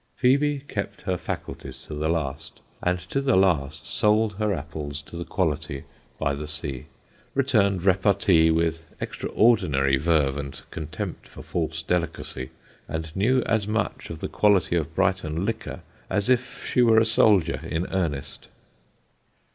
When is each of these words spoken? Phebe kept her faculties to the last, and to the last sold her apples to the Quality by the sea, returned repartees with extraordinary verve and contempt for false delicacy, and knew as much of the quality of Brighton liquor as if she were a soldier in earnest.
Phebe 0.15 0.61
kept 0.67 1.03
her 1.03 1.15
faculties 1.15 1.83
to 1.85 1.93
the 1.93 2.09
last, 2.09 2.61
and 2.81 2.97
to 3.11 3.21
the 3.21 3.35
last 3.35 3.85
sold 3.85 4.37
her 4.39 4.51
apples 4.51 4.99
to 5.03 5.15
the 5.15 5.23
Quality 5.25 5.83
by 6.17 6.33
the 6.33 6.47
sea, 6.47 6.87
returned 7.35 7.83
repartees 7.83 8.51
with 8.51 8.81
extraordinary 8.99 9.97
verve 9.97 10.37
and 10.37 10.59
contempt 10.71 11.27
for 11.27 11.43
false 11.43 11.83
delicacy, 11.83 12.49
and 12.87 13.15
knew 13.15 13.43
as 13.43 13.67
much 13.67 14.09
of 14.09 14.17
the 14.17 14.27
quality 14.27 14.75
of 14.75 14.95
Brighton 14.95 15.45
liquor 15.45 15.81
as 16.09 16.31
if 16.31 16.65
she 16.65 16.81
were 16.81 16.97
a 16.99 17.05
soldier 17.05 17.59
in 17.63 17.85
earnest. 17.91 18.47